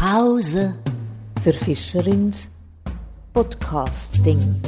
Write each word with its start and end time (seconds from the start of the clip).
Pause 0.00 0.78
für 1.42 1.52
Fischerins 1.52 2.46
Podcasting. 3.32 4.62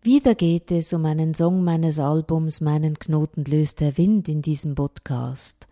Wieder 0.00 0.34
geht 0.34 0.70
es 0.70 0.94
um 0.94 1.04
einen 1.04 1.34
Song 1.34 1.62
meines 1.62 1.98
Albums 1.98 2.62
Meinen 2.62 2.98
Knoten 2.98 3.44
löst 3.44 3.80
der 3.80 3.98
Wind 3.98 4.30
in 4.30 4.40
diesem 4.40 4.74
Podcast. 4.74 5.66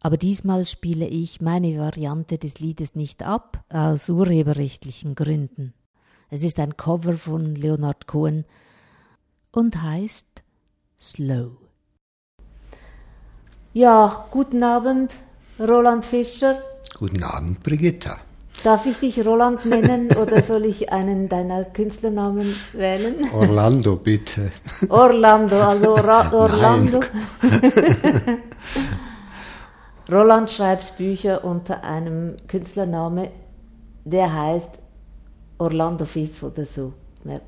Aber 0.00 0.16
diesmal 0.16 0.64
spiele 0.64 1.06
ich 1.06 1.42
meine 1.42 1.78
Variante 1.78 2.38
des 2.38 2.58
Liedes 2.58 2.94
nicht 2.94 3.22
ab, 3.22 3.66
aus 3.68 4.08
urheberrechtlichen 4.08 5.14
Gründen. 5.14 5.74
Es 6.34 6.44
ist 6.44 6.58
ein 6.58 6.78
Cover 6.78 7.18
von 7.18 7.54
Leonard 7.56 8.06
Cohen 8.06 8.46
und 9.50 9.82
heißt 9.82 10.26
Slow. 10.98 11.58
Ja, 13.74 14.24
guten 14.30 14.62
Abend, 14.62 15.12
Roland 15.60 16.06
Fischer. 16.06 16.62
Guten 16.98 17.22
Abend, 17.22 17.62
Brigitta. 17.62 18.16
Darf 18.64 18.86
ich 18.86 18.98
dich 18.98 19.22
Roland 19.26 19.66
nennen 19.66 20.10
oder 20.16 20.40
soll 20.40 20.64
ich 20.64 20.90
einen 20.90 21.28
deiner 21.28 21.64
Künstlernamen 21.64 22.46
wählen? 22.72 23.30
Orlando, 23.34 23.96
bitte. 23.96 24.52
Orlando, 24.88 25.62
also 25.62 25.96
Ra 25.96 26.32
Orlando. 26.32 27.00
Roland 30.10 30.50
schreibt 30.50 30.96
Bücher 30.96 31.44
unter 31.44 31.84
einem 31.84 32.38
Künstlernamen, 32.48 33.28
der 34.06 34.32
heißt 34.32 34.78
Orlando 35.62 36.04
Fiff 36.04 36.42
oder 36.42 36.66
so. 36.66 36.92
Ja. 37.24 37.40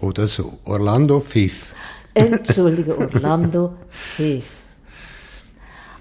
Oder 0.00 0.26
so, 0.26 0.58
Orlando 0.64 1.20
Fiff. 1.20 1.74
Entschuldige, 2.14 2.98
Orlando 2.98 3.74
Fiff. 3.88 4.62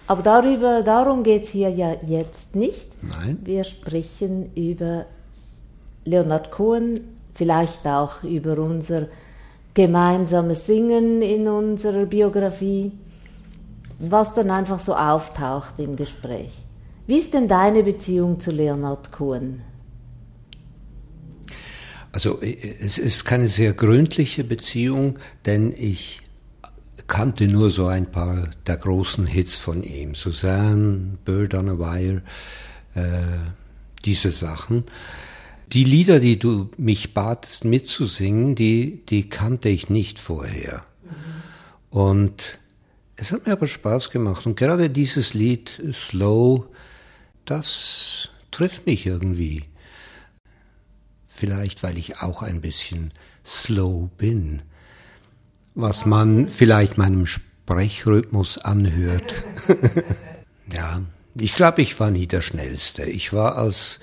Aber 0.07 0.23
darüber, 0.23 0.81
darum 0.81 1.23
geht 1.23 1.43
es 1.43 1.49
hier 1.49 1.69
ja 1.69 1.95
jetzt 2.05 2.55
nicht. 2.55 2.89
Nein. 3.01 3.39
Wir 3.43 3.63
sprechen 3.63 4.51
über 4.55 5.05
Leonard 6.03 6.51
Cohen, 6.51 6.99
vielleicht 7.33 7.85
auch 7.85 8.23
über 8.23 8.57
unser 8.59 9.07
gemeinsames 9.73 10.65
Singen 10.65 11.21
in 11.21 11.47
unserer 11.47 12.05
Biografie, 12.05 12.91
was 13.99 14.33
dann 14.33 14.51
einfach 14.51 14.79
so 14.79 14.95
auftaucht 14.95 15.75
im 15.77 15.95
Gespräch. 15.95 16.51
Wie 17.07 17.17
ist 17.17 17.33
denn 17.33 17.47
deine 17.47 17.83
Beziehung 17.83 18.39
zu 18.39 18.51
Leonard 18.51 19.11
Cohen? 19.11 19.61
Also 22.11 22.41
es 22.41 22.97
ist 22.97 23.25
keine 23.25 23.47
sehr 23.47 23.73
gründliche 23.73 24.43
Beziehung, 24.43 25.17
denn 25.45 25.73
ich 25.75 26.21
kannte 27.07 27.47
nur 27.47 27.71
so 27.71 27.87
ein 27.87 28.11
paar 28.11 28.49
der 28.67 28.77
großen 28.77 29.27
Hits 29.27 29.55
von 29.55 29.83
ihm. 29.83 30.15
Suzanne, 30.15 31.17
Bird 31.25 31.53
on 31.53 31.69
a 31.69 31.77
Wire, 31.79 32.21
äh, 32.95 33.23
diese 34.05 34.31
Sachen. 34.31 34.85
Die 35.73 35.83
Lieder, 35.85 36.19
die 36.19 36.37
du 36.37 36.69
mich 36.77 37.13
batest 37.13 37.63
mitzusingen, 37.63 38.55
die, 38.55 39.03
die 39.07 39.29
kannte 39.29 39.69
ich 39.69 39.89
nicht 39.89 40.19
vorher. 40.19 40.85
Mhm. 41.03 41.97
Und 41.97 42.59
es 43.15 43.31
hat 43.31 43.45
mir 43.45 43.53
aber 43.53 43.67
Spaß 43.67 44.09
gemacht. 44.09 44.45
Und 44.45 44.57
gerade 44.57 44.89
dieses 44.89 45.33
Lied, 45.33 45.81
Slow, 45.93 46.65
das 47.45 48.29
trifft 48.51 48.85
mich 48.85 49.05
irgendwie. 49.05 49.63
Vielleicht, 51.41 51.81
weil 51.81 51.97
ich 51.97 52.19
auch 52.19 52.41
ein 52.41 52.61
bisschen 52.61 53.11
slow 53.43 54.09
bin 54.17 54.61
was 55.75 56.05
man 56.05 56.47
vielleicht 56.47 56.97
meinem 56.97 57.25
Sprechrhythmus 57.25 58.57
anhört. 58.57 59.45
ja, 60.73 61.01
ich 61.35 61.55
glaube, 61.55 61.81
ich 61.81 61.99
war 61.99 62.11
nie 62.11 62.27
der 62.27 62.41
Schnellste. 62.41 63.03
Ich 63.03 63.33
war 63.33 63.57
als 63.57 63.99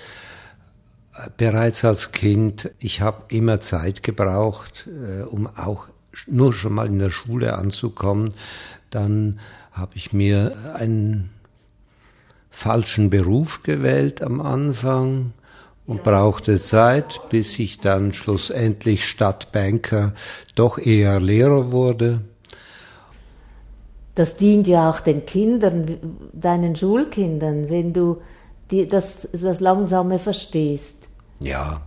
bereits 1.37 1.85
als 1.85 2.13
Kind, 2.13 2.71
ich 2.79 3.01
habe 3.01 3.25
immer 3.29 3.61
Zeit 3.61 4.03
gebraucht, 4.03 4.89
äh, 4.89 5.23
um 5.23 5.47
auch 5.47 5.89
nur 6.27 6.53
schon 6.53 6.75
mal 6.75 6.87
in 6.87 6.99
der 6.99 7.11
Schule 7.11 7.59
anzukommen. 7.59 8.35
Dann 8.91 9.41
habe 9.73 9.93
ich 9.97 10.13
mir 10.13 10.75
einen 10.75 11.31
falschen 12.51 13.11
Beruf 13.11 13.63
gewählt 13.63 14.23
am 14.23 14.41
Anfang 14.41 15.33
und 15.89 16.05
brauchte 16.05 16.61
Zeit, 16.61 17.23
bis 17.31 17.59
ich 17.59 17.81
dann 17.81 18.13
schlussendlich 18.13 19.09
statt 19.09 19.51
Banker 19.53 20.13
doch 20.55 20.79
eher 20.79 21.19
Lehrer 21.19 21.73
wurde. 21.73 22.21
Das 24.15 24.37
dient 24.37 24.69
ja 24.69 24.91
auch 24.91 25.01
den 25.01 25.25
Kindern, 25.25 25.97
deinen 26.35 26.77
Schulkindern, 26.77 27.71
wenn 27.71 27.95
du 27.95 28.21
die, 28.71 28.87
das, 28.87 29.29
das 29.33 29.61
Langsame 29.61 30.19
verstehst. 30.19 31.09
Ja, 31.41 31.81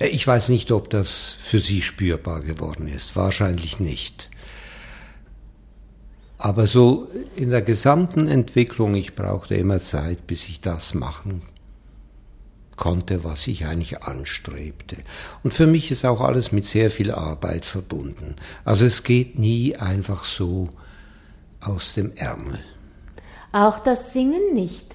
äh, 0.00 0.08
ich 0.08 0.26
weiß 0.26 0.48
nicht, 0.48 0.72
ob 0.72 0.90
das 0.90 1.36
für 1.38 1.60
sie 1.60 1.80
spürbar 1.80 2.40
geworden 2.40 2.88
ist. 2.88 3.14
Wahrscheinlich 3.14 3.78
nicht. 3.78 4.30
Aber 6.38 6.66
so 6.66 7.06
in 7.36 7.50
der 7.50 7.62
gesamten 7.62 8.26
Entwicklung, 8.26 8.94
ich 8.94 9.14
brauchte 9.14 9.54
immer 9.54 9.80
Zeit, 9.80 10.26
bis 10.26 10.48
ich 10.48 10.60
das 10.60 10.94
machen 10.94 11.53
konnte, 12.76 13.24
was 13.24 13.46
ich 13.46 13.66
eigentlich 13.66 14.02
anstrebte. 14.02 14.96
Und 15.42 15.54
für 15.54 15.66
mich 15.66 15.90
ist 15.90 16.04
auch 16.04 16.20
alles 16.20 16.52
mit 16.52 16.66
sehr 16.66 16.90
viel 16.90 17.10
Arbeit 17.10 17.64
verbunden. 17.64 18.36
Also 18.64 18.84
es 18.84 19.02
geht 19.02 19.38
nie 19.38 19.76
einfach 19.76 20.24
so 20.24 20.68
aus 21.60 21.94
dem 21.94 22.12
Ärmel. 22.16 22.60
Auch 23.52 23.78
das 23.78 24.12
Singen 24.12 24.54
nicht. 24.54 24.94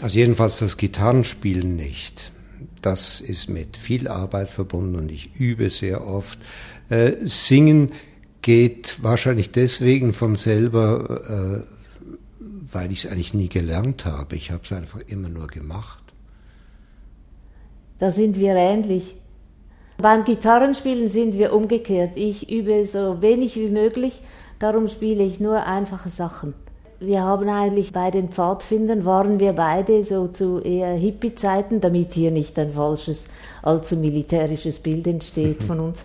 Also 0.00 0.18
jedenfalls 0.18 0.58
das 0.58 0.76
Gitarrenspielen 0.76 1.76
nicht. 1.76 2.32
Das 2.80 3.20
ist 3.20 3.48
mit 3.48 3.76
viel 3.76 4.08
Arbeit 4.08 4.50
verbunden 4.50 4.96
und 4.96 5.10
ich 5.10 5.36
übe 5.36 5.70
sehr 5.70 6.06
oft. 6.06 6.38
Äh, 6.88 7.12
Singen 7.22 7.92
geht 8.42 8.98
wahrscheinlich 9.02 9.52
deswegen 9.52 10.12
von 10.12 10.36
selber, 10.36 11.64
äh, 11.64 11.81
weil 12.72 12.90
ich 12.90 13.04
es 13.04 13.10
eigentlich 13.10 13.34
nie 13.34 13.48
gelernt 13.48 14.04
habe. 14.04 14.34
Ich 14.34 14.50
habe 14.50 14.62
es 14.64 14.72
einfach 14.72 15.00
immer 15.06 15.28
nur 15.28 15.46
gemacht. 15.46 16.02
Da 17.98 18.10
sind 18.10 18.38
wir 18.38 18.54
ähnlich. 18.56 19.14
Beim 19.98 20.24
Gitarrenspielen 20.24 21.08
sind 21.08 21.34
wir 21.38 21.52
umgekehrt. 21.52 22.16
Ich 22.16 22.50
übe 22.50 22.84
so 22.84 23.22
wenig 23.22 23.54
wie 23.56 23.68
möglich, 23.68 24.22
darum 24.58 24.88
spiele 24.88 25.22
ich 25.22 25.38
nur 25.38 25.64
einfache 25.64 26.10
Sachen. 26.10 26.54
Wir 26.98 27.22
haben 27.22 27.48
eigentlich 27.48 27.92
bei 27.92 28.10
den 28.10 28.28
Pfadfindern 28.28 29.04
waren 29.04 29.40
wir 29.40 29.52
beide 29.52 30.02
so 30.02 30.28
zu 30.28 30.60
eher 30.60 30.94
Hippie-Zeiten, 30.94 31.80
damit 31.80 32.12
hier 32.12 32.30
nicht 32.30 32.58
ein 32.58 32.72
falsches, 32.72 33.28
allzu 33.62 33.96
militärisches 33.96 34.78
Bild 34.78 35.06
entsteht 35.06 35.62
von 35.64 35.80
uns. 35.80 36.04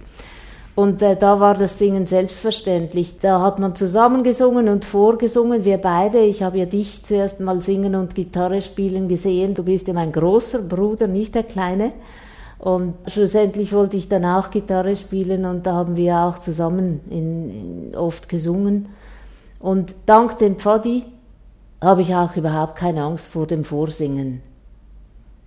Und 0.77 1.01
äh, 1.01 1.15
da 1.15 1.39
war 1.39 1.55
das 1.55 1.79
Singen 1.79 2.05
selbstverständlich. 2.05 3.17
Da 3.17 3.41
hat 3.41 3.57
man 3.57 3.75
zusammen 3.75 4.21
gesungen 4.23 4.69
und 4.69 4.85
vorgesungen, 4.85 5.65
wir 5.65 5.79
beide. 5.79 6.19
Ich 6.19 6.43
habe 6.43 6.59
ja 6.59 6.65
dich 6.65 7.01
zuerst 7.01 7.39
mal 7.39 7.63
singen 7.63 7.95
und 7.95 8.13
Gitarre 8.13 8.61
spielen 8.61 9.07
gesehen. 9.07 9.55
Du 9.55 9.63
bist 9.63 9.87
ja 9.87 9.95
mein 9.95 10.11
großer 10.11 10.59
Bruder, 10.59 11.07
nicht 11.07 11.33
der 11.33 11.41
kleine. 11.41 11.93
Und 12.59 12.93
schlussendlich 13.07 13.73
wollte 13.73 13.97
ich 13.97 14.07
dann 14.07 14.23
auch 14.23 14.51
Gitarre 14.51 14.95
spielen 14.95 15.45
und 15.45 15.65
da 15.65 15.73
haben 15.73 15.97
wir 15.97 16.19
auch 16.19 16.37
zusammen 16.37 16.99
in, 17.09 17.89
in 17.89 17.95
oft 17.95 18.29
gesungen. 18.29 18.89
Und 19.59 19.95
dank 20.05 20.37
dem 20.37 20.57
Pfadi 20.57 21.05
habe 21.81 22.03
ich 22.03 22.13
auch 22.13 22.35
überhaupt 22.35 22.75
keine 22.75 23.01
Angst 23.01 23.25
vor 23.25 23.47
dem 23.47 23.63
Vorsingen. 23.63 24.43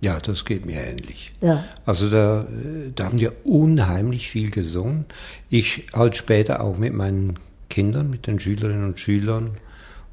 Ja, 0.03 0.19
das 0.19 0.45
geht 0.45 0.65
mir 0.65 0.81
ähnlich. 0.81 1.31
Ja. 1.41 1.63
Also 1.85 2.09
da, 2.09 2.47
da 2.95 3.05
haben 3.05 3.19
wir 3.19 3.33
unheimlich 3.43 4.29
viel 4.29 4.49
gesungen. 4.49 5.05
Ich 5.49 5.87
halt 5.93 6.17
später 6.17 6.61
auch 6.61 6.77
mit 6.77 6.93
meinen 6.93 7.37
Kindern, 7.69 8.09
mit 8.09 8.25
den 8.25 8.39
Schülerinnen 8.39 8.83
und 8.83 8.99
Schülern 8.99 9.51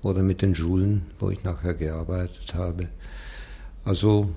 oder 0.02 0.22
mit 0.22 0.42
den 0.42 0.54
Schulen, 0.54 1.06
wo 1.18 1.30
ich 1.30 1.42
nachher 1.42 1.72
gearbeitet 1.72 2.54
habe. 2.54 2.88
Also 3.84 4.28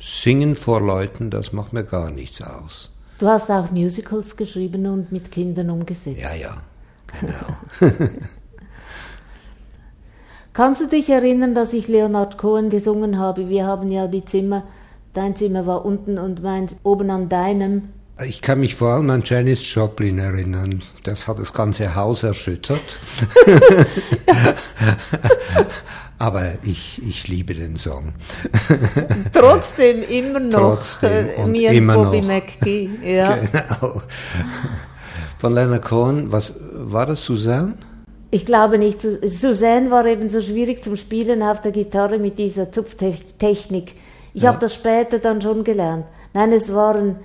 singen 0.00 0.56
vor 0.56 0.80
Leuten, 0.80 1.30
das 1.30 1.52
macht 1.52 1.72
mir 1.72 1.84
gar 1.84 2.10
nichts 2.10 2.42
aus. 2.42 2.90
Du 3.18 3.28
hast 3.28 3.48
auch 3.50 3.70
Musicals 3.70 4.36
geschrieben 4.36 4.86
und 4.86 5.12
mit 5.12 5.30
Kindern 5.30 5.70
umgesetzt. 5.70 6.20
Ja, 6.20 6.34
ja, 6.34 6.62
genau. 7.20 7.56
Kannst 10.54 10.80
du 10.80 10.86
dich 10.86 11.10
erinnern, 11.10 11.56
dass 11.56 11.72
ich 11.72 11.88
Leonard 11.88 12.38
Cohen 12.38 12.70
gesungen 12.70 13.18
habe? 13.18 13.48
Wir 13.48 13.66
haben 13.66 13.90
ja 13.90 14.06
die 14.06 14.24
Zimmer, 14.24 14.62
dein 15.12 15.34
Zimmer 15.34 15.66
war 15.66 15.84
unten 15.84 16.16
und 16.16 16.44
meins 16.44 16.76
oben 16.84 17.10
an 17.10 17.28
deinem. 17.28 17.88
Ich 18.24 18.40
kann 18.40 18.60
mich 18.60 18.76
vor 18.76 18.90
allem 18.90 19.10
an 19.10 19.22
Janis 19.24 19.74
Joplin 19.74 20.20
erinnern. 20.20 20.80
Das 21.02 21.26
hat 21.26 21.40
das 21.40 21.52
ganze 21.52 21.96
Haus 21.96 22.22
erschüttert. 22.22 22.80
Aber 26.20 26.52
ich, 26.62 27.02
ich 27.04 27.26
liebe 27.26 27.54
den 27.54 27.76
Song. 27.76 28.12
Trotzdem 29.32 30.04
immer 30.04 30.38
noch. 30.38 30.76
Trotzdem 30.76 31.30
äh, 31.30 31.42
und 31.42 31.50
mir 31.50 31.72
immer 31.72 31.96
Bobby 31.96 32.20
noch. 32.20 32.28
McGee. 32.28 32.90
Ja. 33.02 33.38
Genau. 33.38 34.02
Von 35.36 35.52
Leonard 35.52 35.84
Cohen, 35.84 36.30
was 36.30 36.52
war 36.72 37.06
das, 37.06 37.24
Susanne? 37.24 37.74
Ich 38.34 38.44
glaube 38.46 38.78
nicht. 38.78 39.00
Su- 39.00 39.18
Suzanne 39.28 39.92
war 39.92 40.04
eben 40.06 40.28
so 40.28 40.40
schwierig 40.40 40.82
zum 40.82 40.96
Spielen 40.96 41.40
auf 41.40 41.60
der 41.60 41.70
Gitarre 41.70 42.18
mit 42.18 42.36
dieser 42.36 42.72
Zupftechnik. 42.72 43.94
Ich 44.32 44.42
Ja. 44.42 44.48
habe 44.48 44.58
das 44.58 44.74
später 44.74 45.20
dann 45.20 45.40
schon 45.40 45.62
gelernt. 45.62 46.04
Nein, 46.32 46.50
es 46.50 46.74
waren 46.74 47.16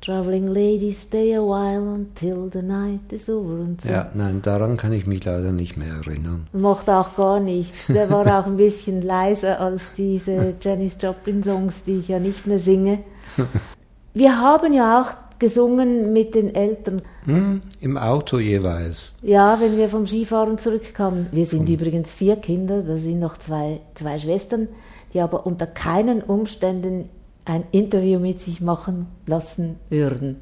Traveling 0.00 0.48
Ladies, 0.48 1.02
stay 1.02 1.36
a 1.36 1.40
while 1.40 1.82
until 1.94 2.50
the 2.50 2.62
night 2.62 3.12
is 3.12 3.28
over 3.28 3.54
und 3.60 3.82
so. 3.82 3.90
Ja, 3.90 4.10
nein, 4.14 4.40
daran 4.42 4.78
kann 4.78 4.94
ich 4.94 5.06
mich 5.06 5.22
leider 5.24 5.52
nicht 5.52 5.76
mehr 5.76 5.94
erinnern. 6.02 6.46
Mochte 6.54 6.94
auch 6.94 7.14
gar 7.14 7.40
nichts. 7.40 7.86
Der 7.88 8.08
war 8.10 8.24
auch 8.40 8.46
ein 8.46 8.56
bisschen 8.56 9.02
leiser 9.02 9.60
als 9.60 9.92
diese 9.94 10.54
Janis 10.60 10.96
Joplin 11.00 11.42
Songs, 11.42 11.84
die 11.84 11.98
ich 11.98 12.08
ja 12.08 12.18
nicht 12.18 12.46
mehr 12.46 12.58
singe. 12.58 13.00
Wir 14.14 14.40
haben 14.40 14.72
ja 14.72 15.02
auch 15.02 15.12
gesungen 15.44 16.14
mit 16.14 16.34
den 16.34 16.54
Eltern. 16.54 17.02
Hm, 17.26 17.60
Im 17.80 17.98
Auto 17.98 18.38
jeweils. 18.38 19.12
Ja, 19.20 19.60
wenn 19.60 19.76
wir 19.76 19.90
vom 19.90 20.06
Skifahren 20.06 20.56
zurückkamen. 20.56 21.26
Wir 21.32 21.44
sind 21.44 21.68
übrigens 21.68 22.10
vier 22.10 22.36
Kinder, 22.36 22.82
da 22.82 22.96
sind 22.96 23.20
noch 23.20 23.36
zwei, 23.36 23.80
zwei 23.94 24.18
Schwestern, 24.18 24.68
die 25.12 25.20
aber 25.20 25.44
unter 25.44 25.66
keinen 25.66 26.22
Umständen 26.22 27.10
ein 27.44 27.64
Interview 27.72 28.18
mit 28.18 28.40
sich 28.40 28.62
machen 28.62 29.06
lassen 29.26 29.76
würden. 29.90 30.36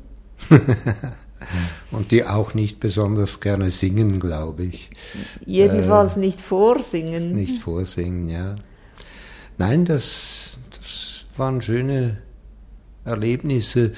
Und 1.90 2.12
die 2.12 2.24
auch 2.24 2.54
nicht 2.54 2.78
besonders 2.78 3.40
gerne 3.40 3.70
singen, 3.70 4.20
glaube 4.20 4.62
ich. 4.62 4.90
Jedenfalls 5.44 6.16
nicht 6.16 6.40
vorsingen. 6.40 7.32
Nicht 7.32 7.60
vorsingen, 7.60 8.28
ja. 8.28 8.54
Nein, 9.58 9.84
das, 9.84 10.56
das 10.78 11.24
waren 11.36 11.60
schöne 11.60 12.18
Erlebnisse. 13.04 13.92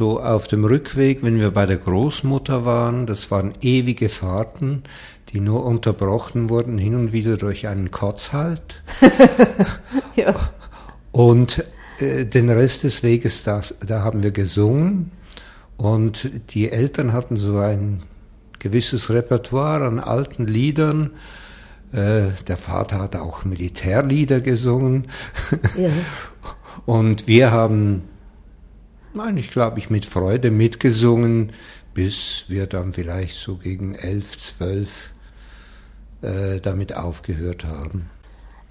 So 0.00 0.18
auf 0.18 0.48
dem 0.48 0.64
Rückweg, 0.64 1.22
wenn 1.22 1.38
wir 1.38 1.50
bei 1.50 1.66
der 1.66 1.76
Großmutter 1.76 2.64
waren, 2.64 3.04
das 3.04 3.30
waren 3.30 3.52
ewige 3.60 4.08
Fahrten, 4.08 4.82
die 5.28 5.40
nur 5.40 5.66
unterbrochen 5.66 6.48
wurden, 6.48 6.78
hin 6.78 6.94
und 6.94 7.12
wieder 7.12 7.36
durch 7.36 7.68
einen 7.68 7.90
Kotzhalt. 7.90 8.82
Ja. 10.16 10.34
Und 11.12 11.64
äh, 11.98 12.24
den 12.24 12.48
Rest 12.48 12.84
des 12.84 13.02
Weges, 13.02 13.42
das, 13.42 13.74
da 13.86 14.02
haben 14.02 14.22
wir 14.22 14.30
gesungen. 14.30 15.10
Und 15.76 16.30
die 16.54 16.72
Eltern 16.72 17.12
hatten 17.12 17.36
so 17.36 17.58
ein 17.58 18.02
gewisses 18.58 19.10
Repertoire 19.10 19.84
an 19.84 20.00
alten 20.00 20.46
Liedern. 20.46 21.10
Äh, 21.92 22.28
der 22.48 22.56
Vater 22.56 23.00
hat 23.00 23.16
auch 23.16 23.44
Militärlieder 23.44 24.40
gesungen. 24.40 25.08
Ja. 25.76 25.90
Und 26.86 27.26
wir 27.26 27.50
haben, 27.50 28.04
eigentlich 29.18 29.50
glaube 29.50 29.78
ich, 29.78 29.90
mit 29.90 30.04
Freude 30.04 30.50
mitgesungen, 30.50 31.52
bis 31.94 32.44
wir 32.48 32.66
dann 32.66 32.92
vielleicht 32.92 33.36
so 33.36 33.56
gegen 33.56 33.94
elf, 33.94 34.38
zwölf 34.38 35.10
äh, 36.22 36.60
damit 36.60 36.96
aufgehört 36.96 37.64
haben. 37.64 38.10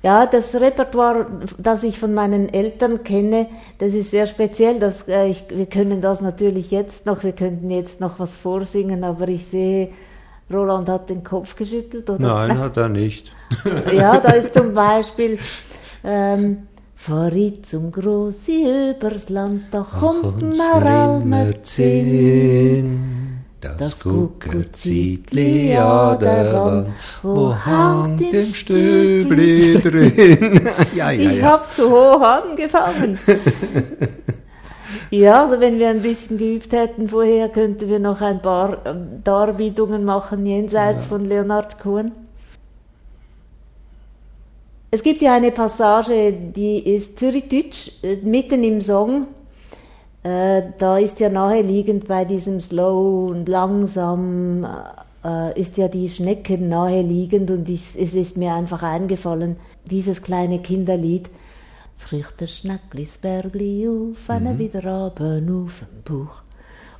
Ja, 0.01 0.25
das 0.25 0.55
Repertoire, 0.55 1.27
das 1.57 1.83
ich 1.83 1.99
von 1.99 2.13
meinen 2.13 2.47
Eltern 2.53 3.03
kenne, 3.03 3.47
das 3.79 3.93
ist 3.93 4.11
sehr 4.11 4.27
speziell. 4.27 4.79
Das, 4.79 5.07
äh, 5.09 5.27
ich, 5.27 5.43
wir 5.49 5.65
können 5.65 6.01
das 6.01 6.21
natürlich 6.21 6.71
jetzt 6.71 7.05
noch, 7.05 7.23
wir 7.23 7.33
könnten 7.33 7.69
jetzt 7.69 7.99
noch 7.99 8.17
was 8.17 8.37
vorsingen, 8.37 9.03
aber 9.03 9.27
ich 9.27 9.45
sehe, 9.45 9.89
Roland 10.51 10.87
hat 10.87 11.09
den 11.09 11.23
Kopf 11.23 11.55
geschüttelt. 11.55 12.09
Oder? 12.09 12.47
Nein, 12.47 12.57
hat 12.59 12.77
er 12.77 12.87
nicht. 12.87 13.33
Ja, 13.93 14.17
da 14.19 14.31
ist 14.31 14.53
zum 14.53 14.73
Beispiel, 14.73 15.37
ähm, 16.03 16.67
fahr 16.99 17.31
ich 17.31 17.63
zum 17.63 17.93
Grossi 17.93 18.91
übers 18.91 19.29
Land, 19.29 19.63
da 19.71 19.83
kommt 19.83 20.41
mir 20.41 20.85
allmer 20.85 21.63
zehn. 21.63 23.39
Das, 23.61 24.03
Kuckerzietli 24.03 25.75
an 25.75 26.19
der 26.19 26.53
Wand, 26.53 26.87
wo 27.23 27.53
hängt 27.53 28.33
im 28.33 28.53
Stübli 28.53 29.79
drin. 29.83 30.61
ja, 30.95 31.11
ja, 31.11 31.29
Ich 31.29 31.37
ja. 31.37 31.45
habe 31.45 31.65
zu 31.73 31.89
hoch 31.89 32.21
angefangen. 32.21 33.17
ja, 35.09 35.41
also 35.41 35.59
wenn 35.59 35.79
wir 35.79 35.89
ein 35.89 36.01
bisschen 36.01 36.37
geübt 36.37 36.73
hätten 36.73 37.07
vorher, 37.07 37.47
könnten 37.49 37.89
wir 37.89 37.99
noch 37.99 38.21
ein 38.21 38.41
paar 38.41 38.85
ähm, 38.85 39.21
Darbietungen 39.23 40.03
machen 40.03 40.45
jenseits 40.45 41.05
von 41.05 41.23
Leonard 41.23 41.79
Cohen. 41.79 42.28
Es 44.91 45.03
gibt 45.03 45.21
ja 45.21 45.35
eine 45.35 45.51
Passage, 45.51 46.33
die 46.33 46.79
ist 46.79 47.19
Zürichdeutsch, 47.19 48.03
äh, 48.03 48.15
mitten 48.23 48.63
im 48.63 48.81
Song. 48.81 49.27
Äh, 50.23 50.63
da 50.79 50.97
ist 50.97 51.19
ja 51.19 51.29
naheliegend 51.29 52.07
bei 52.07 52.25
diesem 52.25 52.59
Slow 52.59 53.29
und 53.29 53.47
langsam 53.47 54.65
äh, 55.23 55.59
ist 55.59 55.77
ja 55.77 55.87
die 55.87 56.09
Schnecke 56.09 56.57
naheliegend 56.57 57.51
und 57.51 57.69
ich, 57.69 57.95
es 57.99 58.15
ist 58.15 58.37
mir 58.37 58.53
einfach 58.53 58.81
eingefallen, 58.81 59.57
dieses 59.85 60.23
kleine 60.23 60.59
Kinderlied. 60.59 61.29
Es 61.97 62.11
riecht 62.11 62.39
der 62.39 62.47
Schneckli 62.47 63.03
das 63.03 63.17
Bergli 63.17 63.87
auf, 63.87 64.29
einer 64.29 64.57
wieder 64.57 64.83
runter 64.83 65.41
auf 65.53 65.83
den 65.83 66.03
Bauch. 66.03 66.48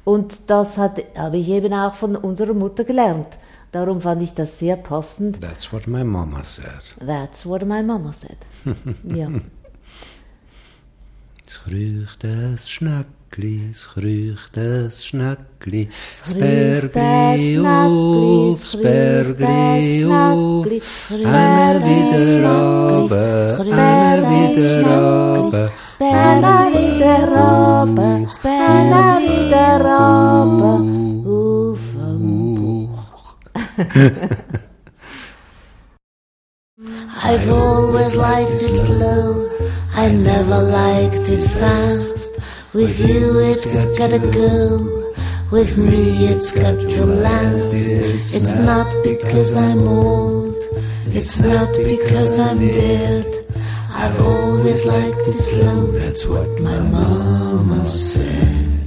Und 0.04 0.50
das 0.50 0.78
habe 0.78 1.04
ich 1.34 1.50
eben 1.50 1.74
auch 1.74 1.96
von 1.96 2.16
unserer 2.16 2.54
Mutter 2.54 2.84
gelernt. 2.84 3.38
Darum 3.72 4.02
fand 4.02 4.22
ich 4.22 4.34
das 4.34 4.58
sehr 4.58 4.76
passend. 4.78 5.42
That's 5.42 5.72
what 5.72 5.88
my 5.88 6.04
mama 6.04 6.44
said. 6.44 6.96
That's 7.06 7.46
what 7.46 7.64
my 7.66 7.84
mama 7.84 8.12
said. 8.12 8.38
ja. 9.04 9.30
Es 11.46 11.72
riecht 11.72 12.24
das 12.24 12.70
Schneckli, 12.70 13.19
es 13.38 13.96
riecht 13.96 14.58
das 14.58 15.06
Schneckli, 15.06 15.90
das 16.20 16.36
riecht 16.36 16.94
Bergli 16.94 17.56
das 17.56 17.66
auf, 17.66 18.60
das 18.60 18.72
Schneckli, 18.72 18.84
Bergli 18.84 20.02
es 20.02 20.10
auf, 20.10 20.66
riecht 20.66 20.88
das 21.10 21.26
eine 21.26 21.80
Schneckli, 21.80 21.90
wieder 21.90 22.18
es 22.18 22.32
runter, 22.46 23.60
riecht 23.60 23.72
eine 23.72 24.22
das 24.22 24.30
wieder 24.32 24.80
runter, 24.88 25.72
Spänner 25.96 26.64
wieder 26.74 27.20
runter, 27.28 28.30
Spänner 28.30 29.20
wieder 29.20 29.70
runter, 29.86 30.80
auf 31.30 31.80
dem 31.96 32.88
Bauch. 32.88 33.28
I've 37.22 37.50
always 37.50 38.16
liked 38.16 38.54
it 38.54 38.86
slow. 38.86 39.50
I 39.94 40.10
never 40.10 40.62
liked 40.62 41.28
it 41.28 41.44
fast. 41.60 42.29
With 42.72 43.00
you, 43.00 43.40
it's 43.40 43.86
gotta 43.98 44.20
go. 44.20 45.14
With 45.50 45.76
me, 45.76 46.28
it's 46.28 46.52
got 46.52 46.78
to 46.78 47.04
last. 47.04 47.74
It's 47.74 48.54
not 48.54 48.86
because 49.04 49.56
I'm 49.56 49.88
old. 49.88 50.56
It's 51.08 51.40
not 51.40 51.74
because 51.74 52.38
I'm 52.38 52.60
dead. 52.60 53.26
I've 53.92 54.22
always 54.22 54.86
liked 54.86 55.28
it 55.28 55.40
slow. 55.40 55.88
That's 55.88 56.28
what 56.28 56.48
my 56.62 56.80
mama 56.80 57.84
said. 57.86 58.86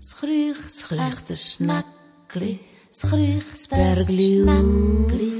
Schruch, 0.00 0.62
schruch, 0.70 1.26
der 1.26 1.34
Schnackli. 1.34 2.60
Schruch, 2.92 3.56
Spergli, 3.56 4.44
Schnackli. 4.44 5.32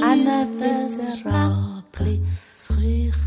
Anna, 0.00 0.46
das 0.60 1.18
Schnackli. 1.18 2.22
Schruch, 2.54 3.18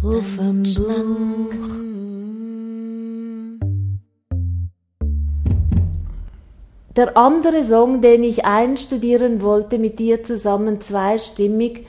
Der 6.95 7.15
andere 7.15 7.63
Song, 7.63 8.01
den 8.01 8.24
ich 8.24 8.43
einstudieren 8.43 9.41
wollte 9.41 9.77
mit 9.77 10.00
dir 10.00 10.24
zusammen, 10.24 10.81
zweistimmig, 10.81 11.86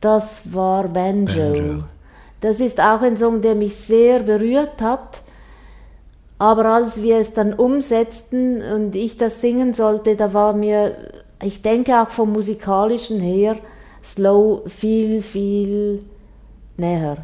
das 0.00 0.54
war 0.54 0.88
Banjo. 0.88 1.52
Banjo. 1.52 1.84
Das 2.40 2.60
ist 2.60 2.80
auch 2.80 3.02
ein 3.02 3.16
Song, 3.16 3.40
der 3.42 3.54
mich 3.54 3.76
sehr 3.76 4.20
berührt 4.20 4.80
hat. 4.80 5.22
Aber 6.38 6.66
als 6.66 7.02
wir 7.02 7.18
es 7.18 7.34
dann 7.34 7.52
umsetzten 7.52 8.62
und 8.62 8.94
ich 8.94 9.16
das 9.16 9.40
singen 9.40 9.74
sollte, 9.74 10.14
da 10.14 10.32
war 10.32 10.52
mir, 10.52 10.96
ich 11.42 11.62
denke 11.62 12.00
auch 12.00 12.10
vom 12.10 12.32
musikalischen 12.32 13.20
her, 13.20 13.56
Slow 14.04 14.62
viel, 14.66 15.20
viel 15.20 16.04
näher. 16.76 17.18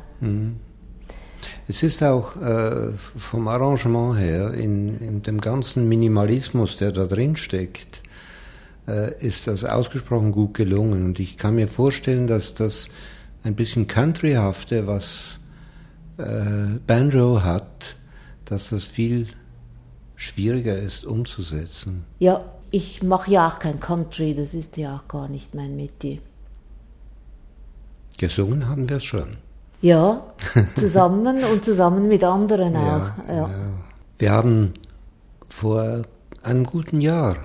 Es 1.69 1.83
ist 1.83 2.03
auch 2.03 2.37
äh, 2.37 2.93
vom 2.93 3.49
Arrangement 3.49 4.19
her, 4.19 4.53
in, 4.55 4.99
in 5.01 5.23
dem 5.23 5.41
ganzen 5.41 5.89
Minimalismus, 5.89 6.77
der 6.77 6.93
da 6.93 7.07
drin 7.07 7.37
steckt, 7.37 8.03
äh, 8.87 9.19
ist 9.25 9.47
das 9.47 9.65
ausgesprochen 9.65 10.33
gut 10.33 10.55
gelungen. 10.55 11.05
Und 11.05 11.19
ich 11.19 11.37
kann 11.37 11.55
mir 11.55 11.69
vorstellen, 11.69 12.27
dass 12.27 12.55
das 12.55 12.89
ein 13.43 13.55
bisschen 13.55 13.87
Countryhafte, 13.87 14.87
was 14.87 15.41
äh, 16.19 16.79
Banjo 16.87 17.43
hat, 17.43 17.97
dass 18.45 18.71
das 18.71 18.87
viel 18.87 19.27
schwieriger 20.17 20.79
ist 20.79 21.05
umzusetzen. 21.05 22.05
Ja, 22.19 22.45
ich 22.71 23.03
mache 23.03 23.31
ja 23.31 23.49
auch 23.49 23.59
kein 23.59 23.81
Country, 23.81 24.35
das 24.35 24.55
ist 24.55 24.77
ja 24.77 24.97
auch 24.97 25.09
gar 25.09 25.29
nicht 25.29 25.55
mein 25.55 25.77
Metier. 25.77 26.19
Gesungen 28.19 28.69
haben 28.69 28.89
wir 28.89 28.99
es 28.99 29.05
schon. 29.05 29.37
Ja, 29.85 30.23
zusammen 30.79 31.45
und 31.45 31.62
zusammen 31.62 32.09
mit 32.09 32.25
anderen 32.25 32.75
auch. 32.75 33.11
Ja, 33.29 33.35
ja. 33.35 33.50
Wir 34.17 34.33
haben 34.33 34.73
vor 35.50 36.05
einem 36.43 36.64
guten 36.64 37.03
Jahr 37.03 37.37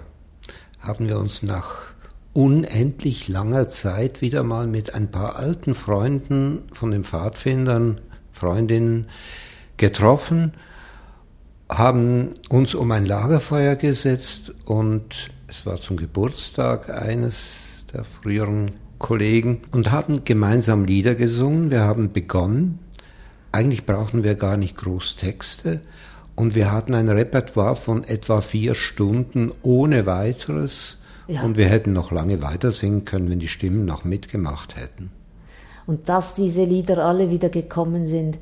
haben 0.80 1.10
wir 1.10 1.20
uns 1.20 1.44
nach 1.44 1.82
unendlich 2.32 3.28
langer 3.28 3.68
Zeit 3.68 4.22
wieder 4.22 4.44
mal 4.44 4.68
mit 4.68 4.94
ein 4.96 5.12
paar 5.12 5.36
alten 5.36 5.76
Freunden 5.76 6.64
von 6.72 6.92
den 6.92 7.04
Pfadfindern, 7.04 8.00
Freundinnen 8.32 9.08
getroffen, 9.76 10.54
haben 11.68 12.36
uns 12.48 12.74
um 12.74 12.90
ein 12.94 13.06
Lagerfeuer 13.06 13.76
gesetzt 13.76 14.54
und 14.64 15.30
es 15.48 15.66
war 15.66 15.82
zum 15.82 15.98
Geburtstag 15.98 16.90
eines 16.90 17.86
der 17.92 18.06
früheren 18.06 18.72
Kollegen 19.00 19.62
und 19.72 19.92
haben 19.92 20.26
gemeinsam 20.26 20.86
Lieder 20.86 21.16
gesungen. 21.16 21.72
Wir 21.72 21.82
haben 21.82 22.12
begonnen. 22.12 22.80
Eigentlich 23.52 23.86
brauchten 23.86 24.24
wir 24.24 24.36
gar 24.36 24.58
nicht 24.58 24.78
groß 24.78 25.16
Texte. 25.16 25.82
Und 26.36 26.56
wir 26.56 26.72
hatten 26.72 26.94
ein 26.94 27.10
Repertoire 27.10 27.76
von 27.76 28.04
etwa 28.04 28.42
vier 28.42 28.76
Stunden 28.76 29.52
ohne 29.62 30.06
weiteres. 30.06 31.02
Ja. 31.28 31.44
Und 31.44 31.58
wir 31.58 31.66
hätten 31.66 31.94
noch 31.94 32.12
lange 32.12 32.42
weiter 32.42 32.72
singen 32.72 33.06
können, 33.06 33.30
wenn 33.30 33.40
die 33.40 33.48
Stimmen 33.48 33.86
noch 33.86 34.04
mitgemacht 34.04 34.76
hätten. 34.76 35.12
Und 35.88 36.08
dass 36.08 36.36
diese 36.36 36.64
Lieder 36.64 37.04
alle 37.04 37.32
wieder 37.32 37.50
gekommen 37.50 38.06
sind, 38.06 38.38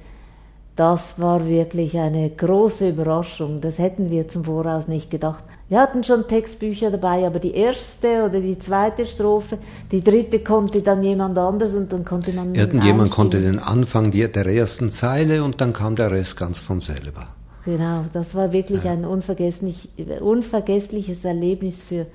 das 0.78 1.20
war 1.20 1.50
wirklich 1.50 1.98
eine 1.98 2.30
große 2.30 2.90
Überraschung. 2.90 3.62
Das 3.62 3.80
hätten 3.80 4.12
wir 4.12 4.28
zum 4.28 4.46
Voraus 4.46 4.88
nicht 4.88 5.10
gedacht. 5.10 5.44
Wir 5.70 5.82
hatten 5.82 6.04
schon 6.04 6.28
Textbücher 6.28 6.92
dabei, 6.92 7.26
aber 7.26 7.40
die 7.40 7.56
erste 7.56 8.24
oder 8.24 8.40
die 8.40 8.60
zweite 8.60 9.08
Strophe, 9.08 9.58
die 9.92 10.04
dritte 10.04 10.40
konnte 10.40 10.84
dann 10.84 11.04
jemand 11.04 11.36
anders 11.40 11.74
und 11.74 11.92
dann 11.92 12.06
konnte 12.06 12.32
man. 12.32 12.54
Irgendjemand 12.54 13.10
konnte 13.10 13.42
den 13.42 13.58
Anfang 13.58 14.12
der 14.12 14.46
ersten 14.46 14.92
Zeile 14.92 15.44
und 15.44 15.60
dann 15.62 15.74
kam 15.74 15.96
der 15.96 16.12
Rest 16.12 16.38
ganz 16.38 16.60
von 16.60 16.80
selber. 16.80 17.30
Genau, 17.66 18.06
das 18.14 18.36
war 18.36 18.54
wirklich 18.54 18.84
ja. 18.84 18.92
ein 18.92 19.04
unvergesslich, 19.04 19.90
unvergessliches 20.22 21.26
Erlebnis 21.26 21.82
für 21.82 22.06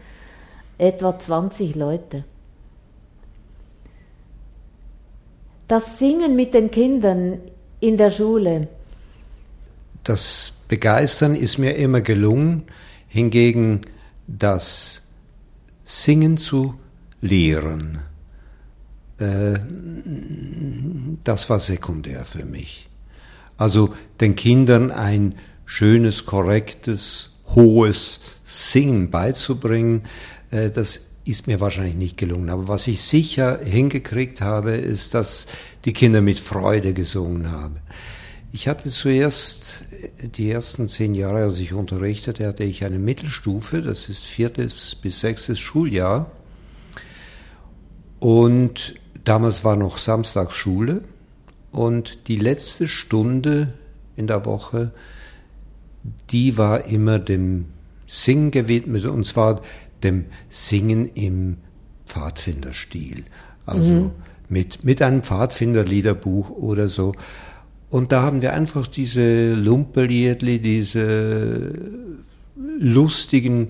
etwa 0.78 1.18
20 1.18 1.74
Leute. 1.74 2.22
Das 5.66 5.98
Singen 5.98 6.36
mit 6.36 6.54
den 6.54 6.70
Kindern 6.70 7.38
in 7.82 7.96
der 7.96 8.10
Schule? 8.10 8.68
Das 10.04 10.52
Begeistern 10.68 11.34
ist 11.34 11.58
mir 11.58 11.76
immer 11.76 12.00
gelungen, 12.00 12.64
hingegen 13.08 13.82
das 14.26 15.02
Singen 15.84 16.36
zu 16.36 16.74
lehren, 17.20 17.98
äh, 19.18 19.58
das 21.24 21.50
war 21.50 21.58
sekundär 21.58 22.24
für 22.24 22.44
mich. 22.44 22.88
Also 23.56 23.94
den 24.20 24.34
Kindern 24.34 24.90
ein 24.90 25.34
schönes, 25.66 26.24
korrektes, 26.24 27.36
hohes 27.54 28.20
Singen 28.44 29.10
beizubringen, 29.10 30.02
äh, 30.50 30.70
das 30.70 31.00
ist 31.24 31.46
mir 31.46 31.60
wahrscheinlich 31.60 31.94
nicht 31.94 32.16
gelungen. 32.16 32.50
Aber 32.50 32.68
was 32.68 32.86
ich 32.86 33.02
sicher 33.02 33.60
hingekriegt 33.62 34.40
habe, 34.40 34.72
ist, 34.72 35.14
dass 35.14 35.46
die 35.84 35.92
Kinder 35.92 36.20
mit 36.20 36.40
Freude 36.40 36.94
gesungen 36.94 37.50
haben. 37.50 37.76
Ich 38.54 38.68
hatte 38.68 38.90
zuerst 38.90 39.84
die 40.36 40.50
ersten 40.50 40.88
zehn 40.88 41.14
Jahre, 41.14 41.44
als 41.44 41.58
ich 41.58 41.72
unterrichtete, 41.72 42.46
hatte 42.46 42.64
ich 42.64 42.84
eine 42.84 42.98
Mittelstufe, 42.98 43.80
das 43.80 44.08
ist 44.08 44.24
viertes 44.24 44.94
bis 44.94 45.20
sechstes 45.20 45.58
Schuljahr. 45.58 46.30
Und 48.18 48.94
damals 49.24 49.64
war 49.64 49.76
noch 49.76 49.98
Samstagsschule. 49.98 51.02
Und 51.70 52.28
die 52.28 52.36
letzte 52.36 52.88
Stunde 52.88 53.72
in 54.16 54.26
der 54.26 54.44
Woche, 54.44 54.92
die 56.30 56.58
war 56.58 56.84
immer 56.84 57.18
dem 57.18 57.66
Singen 58.06 58.50
gewidmet, 58.50 59.06
und 59.06 59.26
zwar 59.26 59.62
dem 60.04 60.26
Singen 60.48 61.10
im 61.14 61.58
Pfadfinderstil. 62.06 63.24
Also 63.66 63.92
mhm. 63.92 64.10
mit, 64.48 64.84
mit 64.84 65.02
einem 65.02 65.22
Pfadfinderliederbuch 65.22 66.50
oder 66.50 66.88
so. 66.88 67.12
Und 67.90 68.10
da 68.12 68.22
haben 68.22 68.42
wir 68.42 68.54
einfach 68.54 68.86
diese 68.86 69.54
Lumpeliedli, 69.54 70.60
diese 70.60 71.72
lustigen 72.78 73.68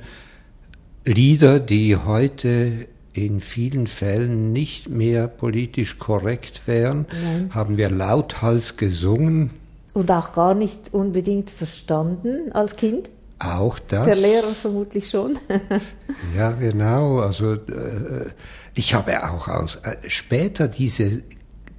Lieder, 1.04 1.58
die 1.58 1.96
heute 1.96 2.86
in 3.12 3.40
vielen 3.40 3.86
Fällen 3.86 4.52
nicht 4.52 4.88
mehr 4.88 5.28
politisch 5.28 5.98
korrekt 5.98 6.62
wären, 6.66 7.06
Nein. 7.10 7.50
haben 7.52 7.76
wir 7.76 7.90
lauthals 7.90 8.76
gesungen. 8.76 9.50
Und 9.92 10.10
auch 10.10 10.32
gar 10.32 10.54
nicht 10.54 10.92
unbedingt 10.92 11.50
verstanden 11.50 12.52
als 12.52 12.76
Kind? 12.76 13.10
Auch 13.42 13.78
das. 13.80 14.04
Der 14.04 14.16
Lehrer 14.16 14.48
vermutlich 14.48 15.10
schon. 15.10 15.38
ja, 16.36 16.52
genau. 16.52 17.18
Also 17.18 17.54
äh, 17.54 18.30
ich 18.74 18.94
habe 18.94 19.28
auch 19.28 19.48
aus, 19.48 19.76
äh, 19.82 19.96
später 20.08 20.68
diese, 20.68 21.22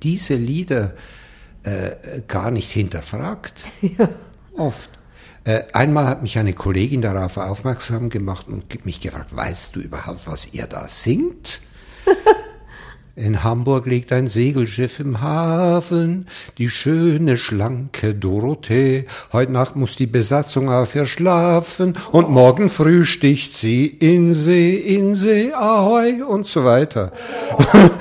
diese 0.02 0.36
Lieder 0.36 0.94
äh, 1.64 2.22
gar 2.28 2.52
nicht 2.52 2.72
hinterfragt. 2.72 3.54
Ja. 3.98 4.10
Oft. 4.56 4.90
Äh, 5.46 5.64
einmal 5.74 6.06
hat 6.06 6.22
mich 6.22 6.38
eine 6.38 6.54
Kollegin 6.54 7.02
darauf 7.02 7.38
aufmerksam 7.38 8.10
gemacht 8.10 8.48
und 8.48 8.86
mich 8.86 9.00
gefragt, 9.00 9.36
weißt 9.36 9.76
du 9.76 9.80
überhaupt, 9.80 10.28
was 10.28 10.54
ihr 10.54 10.68
da 10.68 10.88
singt? 10.88 11.62
In 13.16 13.44
Hamburg 13.44 13.86
liegt 13.86 14.12
ein 14.12 14.28
Segelschiff 14.28 15.00
im 15.00 15.22
Hafen, 15.22 16.28
die 16.58 16.68
schöne, 16.68 17.38
schlanke 17.38 18.16
Dorothee. 18.16 19.06
Heut 19.32 19.52
Nacht 19.52 19.76
muss 19.76 19.96
die 19.96 20.08
Besatzung 20.08 20.72
auf 20.72 20.96
ihr 20.96 21.06
schlafen 21.06 21.96
und 22.12 22.32
morgen 22.32 22.70
früh 22.70 23.06
sticht 23.06 23.54
sie 23.54 23.86
in 23.86 24.34
See, 24.34 24.76
in 24.76 25.14
See, 25.14 25.54
ahoi 25.54 26.24
und 26.24 26.48
so 26.48 26.66
weiter. 26.66 27.12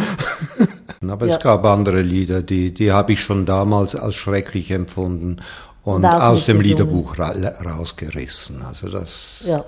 Aber 1.07 1.27
ja. 1.27 1.37
es 1.37 1.43
gab 1.43 1.67
andere 1.67 2.01
Lieder, 2.01 2.43
die, 2.43 2.73
die 2.73 2.91
habe 2.91 3.13
ich 3.13 3.21
schon 3.21 3.45
damals 3.45 3.95
als 3.95 4.15
schrecklich 4.15 4.71
empfunden 4.71 5.43
und, 5.83 6.05
und 6.05 6.07
aus 6.07 6.47
dem 6.47 6.61
Liederbuch 6.61 7.19
ra 7.19 7.33
rausgerissen. 7.63 8.63
Also 8.63 8.89
das, 8.89 9.45
ja. 9.47 9.63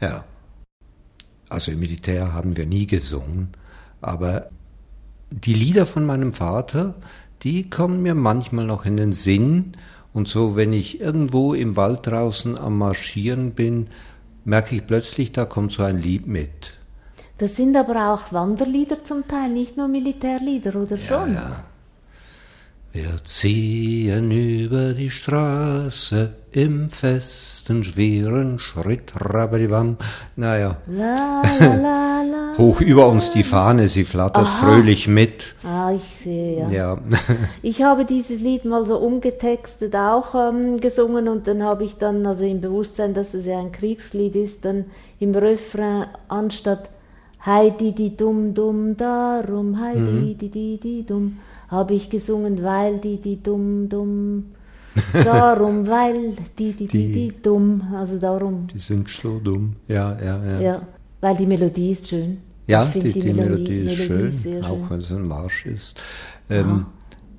ja. 0.00 0.24
Also 1.48 1.70
im 1.70 1.78
Militär 1.78 2.32
haben 2.32 2.56
wir 2.56 2.66
nie 2.66 2.88
gesungen, 2.88 3.52
aber 4.00 4.50
die 5.30 5.54
Lieder 5.54 5.86
von 5.86 6.06
meinem 6.06 6.32
Vater, 6.32 6.94
die 7.42 7.68
kommen 7.70 8.02
mir 8.02 8.14
manchmal 8.14 8.66
noch 8.66 8.84
in 8.84 8.96
den 8.96 9.12
Sinn. 9.12 9.72
Und 10.12 10.28
so, 10.28 10.56
wenn 10.56 10.72
ich 10.72 11.00
irgendwo 11.00 11.54
im 11.54 11.76
Wald 11.76 12.06
draußen 12.06 12.58
am 12.58 12.78
Marschieren 12.78 13.52
bin, 13.52 13.88
merke 14.44 14.76
ich 14.76 14.86
plötzlich, 14.86 15.32
da 15.32 15.44
kommt 15.44 15.72
so 15.72 15.82
ein 15.82 15.98
Lied 15.98 16.26
mit. 16.26 16.74
Das 17.36 17.54
sind 17.54 17.76
aber 17.76 18.12
auch 18.12 18.32
Wanderlieder 18.32 19.04
zum 19.04 19.28
Teil, 19.28 19.50
nicht 19.50 19.76
nur 19.76 19.86
Militärlieder, 19.86 20.74
oder 20.74 20.96
schon? 20.96 21.34
Ja, 21.34 21.40
ja. 21.40 21.64
Wir 22.90 23.22
ziehen 23.22 24.30
über 24.30 24.94
die 24.94 25.10
Straße 25.10 26.32
im 26.58 26.90
festen, 26.90 27.84
schweren 27.84 28.58
Schritt, 28.58 29.12
rabadibam. 29.14 29.96
Naja. 30.34 30.78
La, 30.88 31.42
la, 31.60 31.76
la, 31.76 32.22
la, 32.22 32.58
Hoch 32.58 32.80
über 32.80 33.06
uns 33.08 33.30
die 33.30 33.44
Fahne, 33.44 33.86
sie 33.86 34.04
flattert 34.04 34.46
Aha. 34.46 34.64
fröhlich 34.66 35.06
mit. 35.06 35.54
Ah, 35.62 35.92
ich 35.94 36.02
sehe, 36.02 36.62
ja. 36.62 36.68
ja. 36.68 36.98
ich 37.62 37.82
habe 37.82 38.04
dieses 38.04 38.40
Lied 38.40 38.64
mal 38.64 38.84
so 38.84 38.98
umgetextet 38.98 39.94
auch 39.94 40.34
ähm, 40.34 40.80
gesungen 40.80 41.28
und 41.28 41.46
dann 41.46 41.62
habe 41.62 41.84
ich 41.84 41.96
dann, 41.96 42.26
also 42.26 42.44
im 42.44 42.60
Bewusstsein, 42.60 43.14
dass 43.14 43.34
es 43.34 43.46
ja 43.46 43.60
ein 43.60 43.70
Kriegslied 43.70 44.34
ist, 44.34 44.64
dann 44.64 44.86
im 45.20 45.34
Refrain 45.36 46.06
anstatt 46.26 46.90
Heidi 47.46 47.92
die 47.92 48.16
dumm 48.16 48.52
dumm 48.52 48.96
darum, 48.96 49.80
Heidi 49.80 50.00
mhm. 50.00 50.38
die 50.38 50.48
die 50.50 50.80
die 50.80 51.06
dumm 51.06 51.38
habe 51.68 51.94
ich 51.94 52.10
gesungen, 52.10 52.62
weil 52.64 52.98
die, 52.98 53.18
die 53.18 53.42
dumm, 53.42 53.88
dumm. 53.88 54.54
Darum, 55.12 55.86
weil 55.86 56.34
die, 56.58 56.72
die, 56.72 56.86
die, 56.86 57.12
die, 57.12 57.34
dumm. 57.42 57.82
Also 57.94 58.18
darum. 58.18 58.66
Die 58.66 58.78
sind 58.78 59.08
so 59.08 59.38
dumm. 59.38 59.76
Ja, 59.86 60.16
ja, 60.20 60.44
ja. 60.44 60.60
Ja, 60.60 60.82
weil 61.20 61.36
die 61.36 61.46
Melodie 61.46 61.92
ist 61.92 62.08
schön. 62.08 62.38
Ja, 62.66 62.84
die, 62.84 62.98
die, 62.98 63.12
die, 63.12 63.32
Melodie, 63.32 63.62
Melodie 63.62 63.78
ist 63.80 63.96
schön, 63.96 64.32
schön, 64.32 64.64
auch 64.64 64.90
wenn 64.90 65.00
es 65.00 65.10
ein 65.10 65.26
Marsch 65.26 65.64
ist. 65.64 65.96
Ähm, 66.50 66.86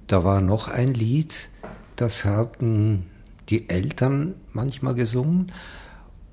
da 0.08 0.24
war 0.24 0.42
noch 0.42 0.68
ein 0.68 0.94
Lied, 0.94 1.50
das 1.96 2.26
haben 2.26 3.06
die 3.50 3.70
Eltern 3.70 4.34
manchmal 4.54 4.96
gesungen. 4.96 5.52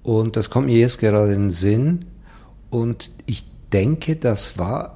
Und 0.02 0.36
das 0.36 0.50
kommt 0.50 0.66
mir 0.66 0.78
jetzt 0.78 0.98
gerade 0.98 1.32
in 1.32 1.42
den 1.42 1.50
Sinn. 1.50 2.04
Und 2.70 3.10
ich 3.26 3.44
denke, 3.72 4.16
das 4.16 4.58
war 4.58 4.95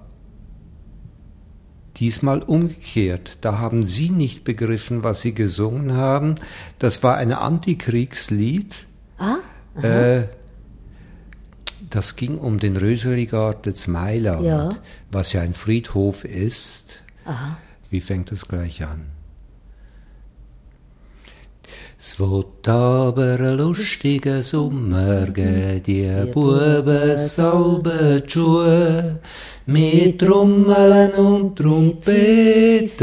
Diesmal 2.01 2.43
umgekehrt. 2.43 3.39
Da 3.43 3.59
haben 3.59 3.83
sie 3.83 4.09
nicht 4.11 4.43
begriffen, 4.45 5.05
was 5.05 5.21
sie 5.21 5.35
gesungen 5.35 5.95
haben. 5.95 6.35
Das 6.79 7.03
war 7.03 7.17
ein 7.17 7.33
Antikriegslied. 7.33 8.77
Ah? 9.19 9.37
Äh, 9.83 10.23
das 11.91 12.17
ging 12.17 12.39
um 12.39 12.59
den 12.59 12.77
Röseligarten 12.77 13.75
zu 13.75 13.91
Mailand, 13.91 14.45
Ja. 14.47 14.69
was 15.13 15.33
ja 15.33 15.43
ein 15.43 15.55
Friedhof 15.55 16.25
ist. 16.25 17.03
Aha. 17.27 17.59
Wie 17.91 18.01
fängt 18.01 18.31
das 18.31 18.49
gleich 18.49 18.83
an? 18.85 19.03
Es 22.03 22.19
wird 22.19 22.67
aber 22.67 23.39
ein 23.39 23.59
lustiger 23.59 24.43
Sommer 24.43 25.27
geben, 25.27 25.83
die 25.87 26.09
Buben 26.33 27.19
salben 27.19 28.23
die 28.25 28.31
Schuhe, 28.31 29.19
mit 29.67 30.19
Trommeln 30.19 31.13
und 31.13 31.57
Trompeten, 31.57 33.03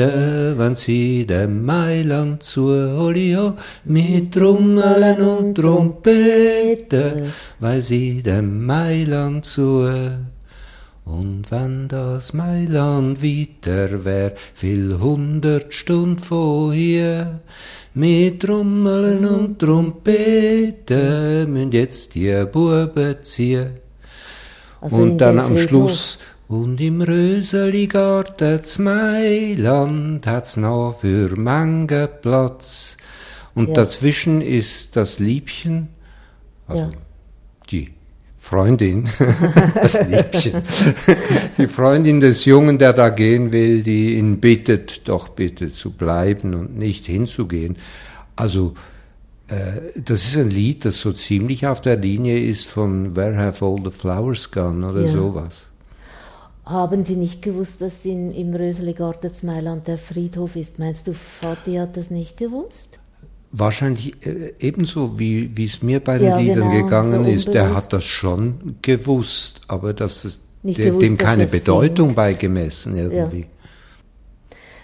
wenn 0.57 0.75
sie 0.75 1.27
dem 1.27 1.63
Mailand 1.63 2.41
zu. 2.41 2.65
Olio, 2.65 3.53
mit 3.85 4.33
Trommeln 4.33 5.21
und 5.21 5.53
Trompeten, 5.53 7.31
weil 7.59 7.83
sie 7.83 8.23
dem 8.23 8.65
Mailand 8.65 9.45
zu 9.45 9.87
und 11.07 11.49
wenn 11.51 11.87
das 11.87 12.33
Mailand 12.33 13.23
weiter 13.23 14.03
wär, 14.03 14.33
viel 14.53 14.99
hundert 14.99 15.73
Stund 15.73 16.19
von 16.21 16.73
hier, 16.73 17.39
mit 17.93 18.41
Trommeln 18.41 19.25
und 19.25 19.59
Trompeten 19.59 21.51
müssen 21.51 21.71
jetzt 21.71 22.13
die 22.15 22.45
Buben 22.51 23.15
ziehen. 23.23 23.69
Also 24.81 24.97
und 24.97 25.17
dann 25.17 25.39
am 25.39 25.55
Friedhof. 25.55 25.69
Schluss, 25.69 26.19
und 26.47 26.79
im 26.79 27.01
Röseligarten 27.01 28.63
zu 28.63 28.81
Mailand 28.81 30.25
hat's 30.27 30.55
noch 30.57 30.99
für 31.01 31.35
Mange 31.35 32.07
Platz. 32.07 32.97
Und 33.55 33.69
Ja. 33.69 33.73
dazwischen 33.73 34.41
ist 34.41 34.95
das 34.95 35.19
Liebchen, 35.19 35.89
also 36.67 36.83
Ja. 36.83 36.91
die 37.71 37.96
Freundin, 38.49 39.09
das 39.75 40.07
Liebchen, 40.07 40.61
die 41.57 41.67
Freundin 41.67 42.21
des 42.21 42.45
Jungen, 42.45 42.77
der 42.77 42.93
da 42.93 43.09
gehen 43.09 43.51
will, 43.51 43.83
die 43.83 44.17
ihn 44.17 44.39
bittet, 44.39 45.01
doch 45.09 45.27
bitte 45.27 45.69
zu 45.69 45.91
bleiben 45.91 46.53
und 46.53 46.77
nicht 46.77 47.05
hinzugehen. 47.07 47.75
Also, 48.37 48.73
äh, 49.49 49.99
das 50.01 50.23
ist 50.23 50.37
ein 50.37 50.49
Lied, 50.49 50.85
das 50.85 51.01
so 51.01 51.11
ziemlich 51.11 51.67
auf 51.67 51.81
der 51.81 51.97
Linie 51.97 52.39
ist 52.39 52.67
von 52.69 53.17
Where 53.17 53.37
Have 53.37 53.65
All 53.65 53.81
the 53.83 53.91
Flowers 53.91 54.49
Gone 54.49 54.87
oder 54.89 55.01
Ja. 55.01 55.07
sowas. 55.11 55.67
Haben 56.65 57.03
Sie 57.03 57.15
nicht 57.17 57.41
gewusst, 57.41 57.81
dass 57.81 58.05
in, 58.05 58.31
im 58.33 58.53
Röseligarten 58.53 59.29
zu 59.33 59.45
Mailand 59.45 59.87
der 59.87 59.97
Friedhof 59.97 60.55
ist? 60.55 60.79
Meinst 60.79 61.07
du, 61.07 61.13
Vati 61.13 61.75
hat 61.75 61.97
das 61.97 62.11
nicht 62.11 62.37
gewusst? 62.37 62.99
Wahrscheinlich 63.57 64.13
äh, 64.25 64.53
ebenso, 64.59 65.17
wie 65.19 65.55
wie 65.57 65.65
es 65.65 65.81
mir 65.81 65.99
bei 65.99 66.17
den 66.17 66.27
Ja, 66.27 66.37
Liedern 66.37 66.69
genau, 66.69 66.83
gegangen 66.83 67.23
so 67.25 67.29
ist. 67.29 67.53
Der 67.53 67.73
hat 67.73 67.91
das 67.93 68.03
schon 68.05 68.77
gewusst, 68.81 69.61
aber 69.67 69.93
dass 69.93 70.25
es 70.25 70.41
Nicht 70.63 70.77
gewusst, 70.77 71.01
dem 71.01 71.17
dass 71.17 71.25
keine 71.27 71.47
Bedeutung 71.47 72.07
singt. 72.09 72.15
beigemessen 72.15 72.95
irgendwie. 72.95 73.47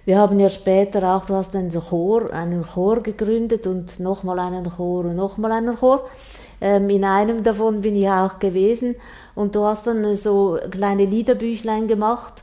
Wir 0.05 0.17
haben 0.19 0.39
ja 0.39 0.49
später 0.49 1.15
auch, 1.15 1.25
du 1.25 1.33
hast 1.35 1.55
einen 1.55 1.71
Chor, 1.71 2.33
einen 2.33 2.63
Chor 2.63 3.01
gegründet 3.01 3.67
und 3.67 3.99
nochmal 3.99 4.39
einen 4.39 4.69
Chor 4.69 5.05
und 5.05 5.15
nochmal 5.15 5.51
einen 5.53 5.75
Chor. 5.75 6.09
Ähm, 6.59 6.89
in 6.89 7.03
einem 7.05 7.43
davon 7.43 7.81
bin 7.81 7.95
ich 7.95 8.09
auch 8.09 8.39
gewesen 8.39 8.95
und 9.35 9.55
du 9.55 9.63
hast 9.65 9.87
dann 9.87 10.15
so 10.15 10.59
kleine 10.71 11.05
Liederbüchlein 11.05 11.87
gemacht. 11.87 12.42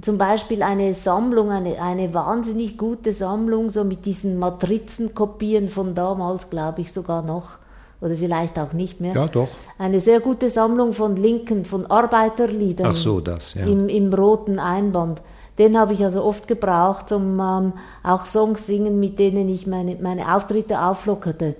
Zum 0.00 0.18
Beispiel 0.18 0.62
eine 0.62 0.94
Sammlung, 0.94 1.50
eine, 1.50 1.80
eine 1.80 2.12
wahnsinnig 2.12 2.76
gute 2.76 3.12
Sammlung, 3.12 3.70
so 3.70 3.84
mit 3.84 4.04
diesen 4.04 4.38
Matrizenkopien 4.38 5.68
von 5.68 5.94
damals, 5.94 6.50
glaube 6.50 6.80
ich 6.80 6.92
sogar 6.92 7.22
noch. 7.22 7.58
Oder 8.00 8.16
vielleicht 8.16 8.58
auch 8.58 8.72
nicht 8.72 9.00
mehr. 9.00 9.14
Ja, 9.14 9.26
doch. 9.26 9.48
Eine 9.78 10.00
sehr 10.00 10.20
gute 10.20 10.50
Sammlung 10.50 10.92
von 10.92 11.16
Linken, 11.16 11.64
von 11.64 11.86
Arbeiterliedern. 11.86 12.88
Ach 12.90 12.96
so, 12.96 13.20
das, 13.20 13.54
ja. 13.54 13.64
Im, 13.64 13.88
im 13.88 14.12
roten 14.12 14.58
Einband. 14.58 15.22
Den 15.58 15.78
habe 15.78 15.94
ich 15.94 16.04
also 16.04 16.22
oft 16.22 16.46
gebraucht, 16.48 17.10
um 17.12 17.40
ähm, 17.40 17.72
auch 18.02 18.26
Songs 18.26 18.66
singen, 18.66 19.00
mit 19.00 19.18
denen 19.18 19.48
ich 19.48 19.66
meine, 19.66 19.96
meine 19.96 20.34
Auftritte 20.34 20.82
auflockerte. 20.82 21.54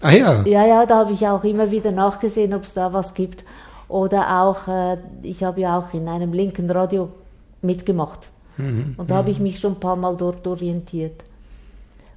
Ah 0.00 0.12
ja, 0.12 0.42
Ja, 0.46 0.66
ja, 0.66 0.86
da 0.86 0.98
habe 0.98 1.12
ich 1.12 1.26
auch 1.26 1.44
immer 1.44 1.70
wieder 1.70 1.92
nachgesehen, 1.92 2.54
ob 2.54 2.62
es 2.62 2.72
da 2.72 2.92
was 2.92 3.12
gibt. 3.12 3.44
Oder 3.88 4.42
auch, 4.42 4.68
äh, 4.68 4.96
ich 5.22 5.44
habe 5.44 5.60
ja 5.60 5.78
auch 5.78 5.92
in 5.92 6.08
einem 6.08 6.32
linken 6.32 6.70
Radio 6.70 7.10
mitgemacht. 7.66 8.30
Und 8.58 9.10
da 9.10 9.16
habe 9.16 9.30
ich 9.30 9.38
mich 9.38 9.60
schon 9.60 9.74
ein 9.74 9.80
paar 9.80 9.96
Mal 9.96 10.16
dort 10.16 10.46
orientiert. 10.46 11.24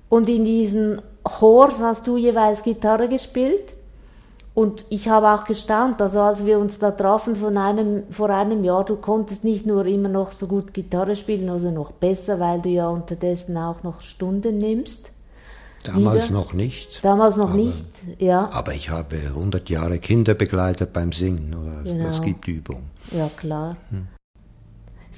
Und 0.07 0.29
in 0.29 0.45
diesen 0.45 1.01
Chors 1.23 1.79
hast 1.79 2.07
du 2.07 2.17
jeweils 2.17 2.63
Gitarre 2.63 3.09
gespielt. 3.09 3.73
Und 4.55 4.83
ich 4.89 5.07
habe 5.07 5.29
auch 5.29 5.45
gestaunt, 5.45 6.01
also 6.01 6.21
als 6.21 6.45
wir 6.45 6.59
uns 6.59 6.79
da 6.79 6.91
trafen 6.91 7.35
von 7.35 7.55
einem, 7.57 8.03
vor 8.09 8.29
einem 8.29 8.63
Jahr, 8.63 8.83
du 8.83 8.95
konntest 8.95 9.43
nicht 9.43 9.65
nur 9.65 9.85
immer 9.85 10.09
noch 10.09 10.31
so 10.31 10.47
gut 10.47 10.73
Gitarre 10.73 11.15
spielen, 11.15 11.49
also 11.49 11.71
noch 11.71 11.91
besser, 11.91 12.39
weil 12.39 12.61
du 12.61 12.69
ja 12.69 12.87
unterdessen 12.87 13.55
auch 13.57 13.83
noch 13.83 14.01
Stunden 14.01 14.57
nimmst. 14.57 15.11
damals 15.85 16.25
wieder. 16.25 16.33
noch 16.33 16.53
nicht. 16.53 17.05
Damals 17.05 17.37
noch 17.37 17.49
aber, 17.49 17.57
nicht, 17.57 17.85
ja. 18.17 18.49
Aber 18.51 18.73
ich 18.73 18.89
habe 18.89 19.17
100 19.17 19.69
Jahre 19.69 19.97
Kinder 19.99 20.33
begleitet 20.33 20.91
beim 20.91 21.11
Singen. 21.11 21.53
Oder 21.53 21.83
Genau. 21.83 22.09
Es 22.09 22.21
gibt 22.21 22.47
Übung. 22.47 22.81
Ja, 23.11 23.29
klar. 23.37 23.77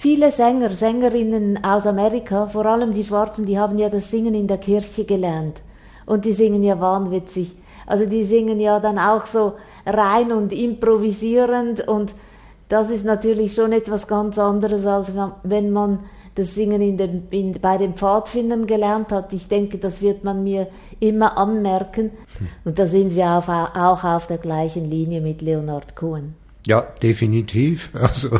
Viele 0.01 0.31
Sänger, 0.31 0.71
Sängerinnen 0.71 1.63
aus 1.63 1.85
Amerika, 1.85 2.47
vor 2.47 2.65
allem 2.65 2.91
die 2.91 3.03
Schwarzen, 3.03 3.45
die 3.45 3.59
haben 3.59 3.77
ja 3.77 3.87
das 3.87 4.09
Singen 4.09 4.33
in 4.33 4.47
der 4.47 4.57
Kirche 4.57 5.05
gelernt. 5.05 5.61
Und 6.07 6.25
die 6.25 6.33
singen 6.33 6.63
ja 6.63 6.79
wahnwitzig. 6.79 7.55
Also 7.85 8.07
die 8.07 8.23
singen 8.23 8.59
ja 8.59 8.79
dann 8.79 8.97
auch 8.97 9.27
so 9.27 9.53
rein 9.85 10.31
und 10.31 10.53
improvisierend 10.53 11.87
und 11.87 12.15
das 12.67 12.89
ist 12.89 13.05
natürlich 13.05 13.53
schon 13.53 13.73
etwas 13.73 14.07
ganz 14.07 14.39
anderes, 14.39 14.87
als 14.87 15.13
wenn- 15.43 15.71
man 15.71 15.99
das 16.33 16.55
Singen 16.55 16.81
in 16.81 16.97
den, 16.97 17.27
in, 17.29 17.51
bei 17.61 17.77
den 17.77 17.93
Pfadfindern 17.93 18.65
gelernt 18.65 19.11
hat. 19.11 19.31
Ich 19.33 19.49
denke, 19.49 19.77
das 19.77 20.01
wird 20.01 20.23
man 20.23 20.43
mir 20.43 20.65
immer 20.99 21.37
anmerken. 21.37 22.09
Und 22.65 22.79
da 22.79 22.87
sind 22.87 23.15
wir 23.15 23.29
auf, 23.33 23.49
auch 23.49 24.03
auf 24.03 24.25
der 24.25 24.39
gleichen 24.39 24.89
Linie 24.89 25.21
mit 25.21 25.43
Leonard 25.43 25.95
Cohen. 25.95 26.33
Ja, 26.67 26.81
definitiv. 27.01 27.89
Also, 27.93 28.39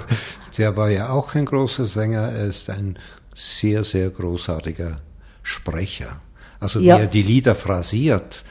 der 0.57 0.75
war 0.77 0.89
ja 0.89 1.09
auch 1.09 1.33
ein 1.35 1.45
großer 1.45 1.85
Sänger. 1.85 2.21
Er 2.31 2.45
ist 2.45 2.69
ein 2.69 2.97
sehr, 3.35 3.83
sehr 3.83 4.09
großartiger 4.09 5.01
Sprecher. 5.43 6.19
Also, 6.59 6.79
Ja. 6.79 6.97
wie 6.97 7.01
er 7.01 7.07
die 7.07 7.21
Lieder 7.23 7.55
phrasiert, 7.55 8.43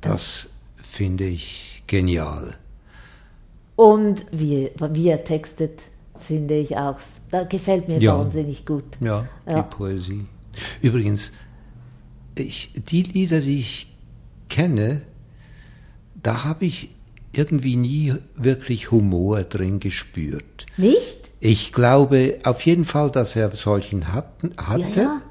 das 0.00 0.48
finde 0.76 1.24
ich 1.26 1.82
genial. 1.86 2.54
Und 3.76 4.24
wie, 4.32 4.70
wie 4.92 5.08
er 5.08 5.24
textet, 5.24 5.82
finde 6.18 6.54
ich 6.56 6.76
auch. 6.76 6.96
Da 7.30 7.44
gefällt 7.44 7.88
mir 7.88 7.98
Ja. 7.98 8.18
wahnsinnig 8.18 8.64
gut. 8.66 8.84
Ja, 9.00 9.28
Ja. 9.46 9.62
die 9.62 9.76
Poesie. 9.76 10.26
Übrigens, 10.82 11.30
ich, 12.34 12.72
die 12.88 13.02
Lieder, 13.02 13.40
die 13.40 13.58
ich 13.60 13.94
kenne, 14.48 15.02
da 16.20 16.44
habe 16.44 16.64
ich 16.64 16.90
irgendwie 17.32 17.76
nie 17.76 18.14
wirklich 18.36 18.90
Humor 18.90 19.42
drin 19.44 19.80
gespürt. 19.80 20.66
Nicht? 20.76 21.16
Ich 21.40 21.72
glaube 21.72 22.38
auf 22.44 22.62
jeden 22.62 22.84
Fall, 22.84 23.10
dass 23.10 23.36
er 23.36 23.50
solchen 23.52 24.12
hatten, 24.12 24.52
hatte. 24.56 25.22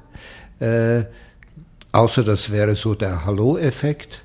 Äh, 0.60 1.04
außer 1.92 2.24
das 2.24 2.50
wäre 2.50 2.74
so 2.74 2.94
der 2.94 3.24
Hallo-Effekt. 3.24 4.22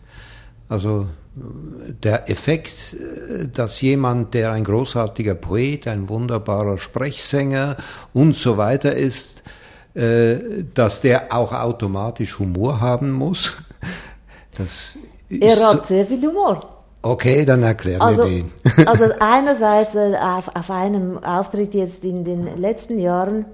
Also 0.69 1.07
äh, 1.35 1.93
der 2.01 2.29
Effekt, 2.29 2.93
äh, 2.93 3.47
dass 3.47 3.81
jemand, 3.81 4.33
der 4.33 4.51
ein 4.53 4.63
großartiger 4.63 5.35
Poet, 5.35 5.87
ein 5.87 6.07
wunderbarer 6.07 6.77
Sprechsänger 6.77 7.77
und 8.13 8.35
so 8.35 8.57
weiter 8.57 8.95
ist, 8.95 9.43
äh, 9.93 10.63
dass 10.73 11.01
der 11.01 11.33
auch 11.33 11.51
automatisch 11.51 12.39
Humor 12.39 12.79
haben 12.79 13.11
muss. 13.11 13.57
Das 14.55 14.93
Er 15.29 15.55
so, 15.57 15.65
hat 15.65 15.87
sehr 15.87 16.05
viel 16.05 16.21
Humor. 16.21 16.72
Okay, 17.03 17.45
dann 17.45 17.61
erklär 17.63 18.01
Also, 18.01 18.23
mir 18.23 18.29
den. 18.29 18.53
also 18.87 19.05
einerseits 19.19 19.95
äh, 19.95 20.17
auf, 20.19 20.49
auf 20.55 20.71
einem 20.71 21.23
Auftritt 21.23 21.73
jetzt 21.75 22.03
in 22.03 22.23
den 22.25 22.59
letzten 22.59 22.97
Jahren 22.97 23.45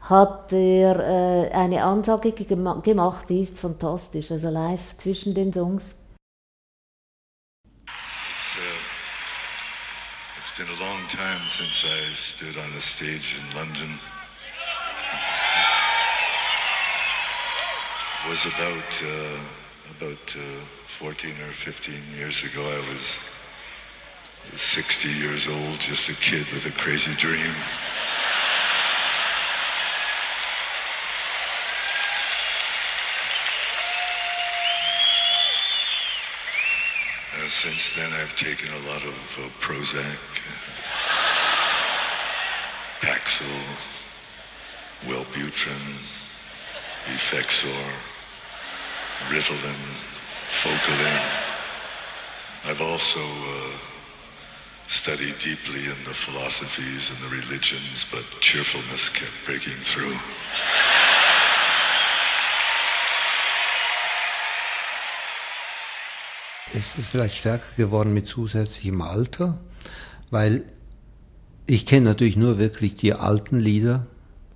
hat 0.00 0.52
er 0.52 0.98
äh, 0.98 1.50
eine 1.52 1.84
Ansage 1.84 2.32
gema 2.32 2.80
gemacht, 2.80 3.28
die 3.28 3.42
ist 3.42 3.58
fantastisch, 3.58 4.30
also 4.30 4.48
live 4.48 4.96
zwischen 4.96 5.34
den 5.34 5.52
Songs. 5.52 5.94
It's, 7.86 8.56
uh, 8.56 8.62
it's 10.40 10.52
been 10.56 10.66
a 10.66 10.80
long 10.80 11.06
time 11.08 11.46
since 11.48 11.84
I 11.84 12.12
stood 12.14 12.56
on 12.56 12.76
a 12.76 12.80
stage 12.80 13.38
in 13.38 13.56
London. 13.56 13.98
It 18.22 18.28
was 18.28 18.46
about 18.46 19.02
uh, 19.02 19.59
about 19.98 20.36
uh, 20.36 20.40
14 20.86 21.30
or 21.30 21.52
15 21.52 21.94
years 22.16 22.44
ago. 22.44 22.62
I 22.62 22.80
was 22.88 23.18
60 24.56 25.08
years 25.08 25.46
old, 25.48 25.78
just 25.78 26.08
a 26.08 26.14
kid 26.14 26.46
with 26.52 26.66
a 26.66 26.72
crazy 26.78 27.14
dream. 27.14 27.54
And 37.40 37.48
since 37.48 37.96
then, 37.96 38.12
I've 38.20 38.36
taken 38.36 38.68
a 38.72 38.88
lot 38.88 39.02
of 39.02 39.38
uh, 39.38 39.48
Prozac, 39.60 40.20
Paxil, 43.00 43.46
Wellbutrin, 45.06 45.96
Effexor, 47.06 48.09
Ritalin, 49.28 49.80
Focalin. 50.48 51.20
I've 52.64 52.80
also 52.80 53.20
uh, 53.20 53.78
studied 54.86 55.38
deeply 55.38 55.84
in 55.84 56.04
the 56.04 56.14
philosophies 56.14 57.10
and 57.10 57.18
the 57.20 57.36
religions, 57.36 58.06
but 58.10 58.24
cheerfulness 58.40 59.08
kept 59.08 59.32
breaking 59.44 59.78
through. 59.84 60.16
Ist 66.72 66.98
es 66.98 67.08
vielleicht 67.08 67.36
stärker 67.36 67.74
geworden 67.76 68.14
mit 68.14 68.26
zusätzlichem 68.26 69.00
Alter? 69.02 69.58
Weil 70.30 70.64
ich 71.66 71.86
kenne 71.86 72.06
natürlich 72.10 72.36
nur 72.36 72.58
wirklich 72.58 72.94
die 72.94 73.14
alten 73.14 73.56
Lieder 73.56 74.06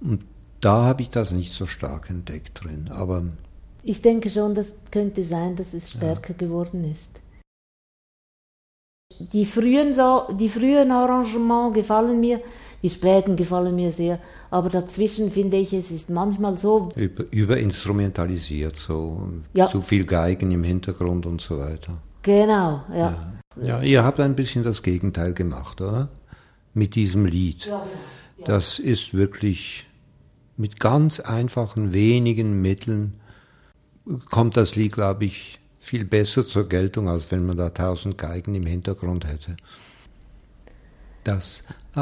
und 0.01 0.25
da 0.61 0.85
habe 0.85 1.03
ich 1.03 1.11
das 1.11 1.33
nicht 1.33 1.53
so 1.53 1.67
stark 1.67 2.11
entdeckt 2.11 2.65
drin. 2.65 2.91
Aber 2.91 3.25
ich 3.85 4.03
denke 4.03 4.31
schon, 4.31 4.55
das 4.55 4.75
könnte 4.91 5.23
sein, 5.23 5.57
dass 5.57 5.75
es 5.75 5.91
stärker 5.91 6.33
ja. 6.33 6.39
geworden 6.39 6.91
ist. 6.91 7.21
Die 9.33 9.45
frühen, 9.45 9.93
so 9.93 10.27
die 10.33 10.49
frühen 10.49 10.91
Arrangements 10.91 11.75
gefallen 11.75 12.19
mir, 12.19 12.41
die 12.83 12.91
späten 12.91 13.37
gefallen 13.37 13.77
mir 13.77 13.93
sehr, 13.93 14.19
aber 14.51 14.71
dazwischen 14.71 15.31
finde 15.31 15.59
ich, 15.59 15.73
es 15.73 15.91
ist 15.91 16.11
manchmal 16.11 16.59
so. 16.59 16.89
Über, 16.97 17.25
überinstrumentalisiert, 17.31 18.77
so 18.77 19.29
ja. 19.53 19.69
zu 19.69 19.83
viel 19.83 20.05
Geigen 20.05 20.51
im 20.51 20.65
Hintergrund 20.65 21.27
und 21.27 21.41
so 21.41 21.59
weiter. 21.59 21.99
Genau, 22.23 22.83
ja. 22.91 23.33
ja. 23.57 23.63
ja. 23.63 23.83
ihr 23.83 24.05
habt 24.05 24.19
ein 24.19 24.35
bisschen 24.35 24.65
das 24.65 24.83
Gegenteil 24.83 25.33
gemacht, 25.35 25.81
oder? 25.81 26.09
Mit 26.73 26.97
diesem 26.97 27.27
Lied. 27.27 27.67
Ja, 27.67 27.87
ja. 28.39 28.45
Das 28.45 28.81
ist 28.81 29.15
wirklich 29.15 29.87
mit 30.57 30.81
ganz 30.81 31.21
einfachen, 31.21 31.95
wenigen 31.95 32.61
Mitteln 32.61 33.15
kommt 34.31 34.57
das 34.57 34.77
Lied, 34.77 34.93
glaube 34.93 35.25
ich, 35.25 35.59
viel 35.81 36.05
besser 36.05 36.47
zur 36.47 36.69
Geltung, 36.69 37.09
als 37.09 37.31
wenn 37.31 37.47
man 37.47 37.57
da 37.57 37.71
tausend 37.71 38.19
Geigen 38.19 38.55
im 38.55 38.67
Hintergrund 38.67 39.27
hätte. 39.27 39.57
Das 41.25 41.65
Ah, 41.97 42.01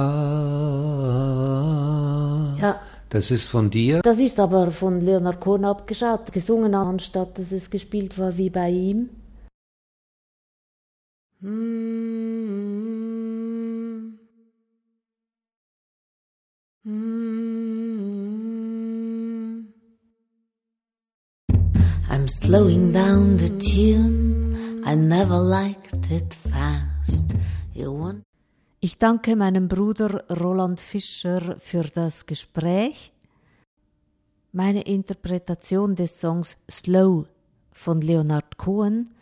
ja. 2.59 2.81
das 3.11 3.31
ist 3.31 3.45
von 3.45 3.69
dir? 3.69 4.01
Das 4.03 4.19
ist 4.19 4.41
aber 4.41 4.71
von 4.71 5.03
Leonard 5.03 5.39
Cohen 5.39 5.67
abgeschaut, 5.67 6.33
gesungen, 6.33 6.75
anstatt 6.75 7.39
dass 7.39 7.53
es 7.53 7.69
gespielt 7.69 8.19
war 8.19 8.39
wie 8.39 8.49
bei 8.49 8.71
ihm. 8.71 9.11
I'm 22.23 22.29
slowing 22.29 22.93
down 22.93 23.37
the 23.37 23.49
tune. 23.59 24.85
I 24.87 24.95
never 24.95 25.41
liked 25.41 26.09
it 26.09 26.33
fast. 26.33 27.35
Ich 28.79 28.99
danke 28.99 29.35
meinem 29.35 29.67
Bruder 29.67 30.25
Roland 30.31 30.79
Fischer 30.79 31.57
für 31.59 31.83
das 31.83 32.25
Gespräch. 32.25 33.13
Meine 34.53 34.83
Interpretation 34.83 35.97
des 35.97 36.21
Songs 36.21 36.57
Slow 36.71 37.27
von 37.73 38.01
Leonard 38.01 38.57
Cohen 38.57 39.13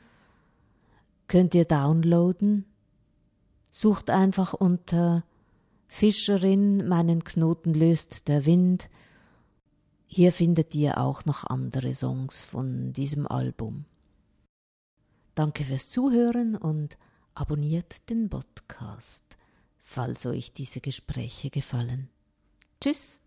könnt 1.27 1.55
ihr 1.55 1.65
downloaden. 1.65 2.67
Sucht 3.71 4.11
einfach 4.11 4.53
unter 4.53 5.25
Fischerin, 5.89 6.87
meinen 6.87 7.25
Knoten 7.25 7.73
löst 7.73 8.29
der 8.29 8.45
Wind. 8.45 8.91
Hier 10.13 10.33
findet 10.33 10.75
ihr 10.75 10.99
auch 10.99 11.25
noch 11.25 11.45
andere 11.45 11.95
Songs 11.95 12.43
von 12.43 12.93
diesem 12.93 13.27
Album. 13.27 13.85
Danke 15.35 15.65
fürs 15.65 15.89
Zuhören 15.89 16.57
und 16.57 16.99
abonniert 17.35 18.11
den 18.11 18.29
Podcast 18.29 19.31
falls 19.91 20.25
euch 20.25 20.53
diese 20.53 20.81
Gespräche 20.81 21.51
gefallen. 21.51 22.09
Tschüss! 22.81 23.21